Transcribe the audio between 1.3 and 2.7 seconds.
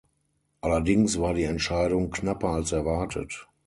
die Entscheidung knapper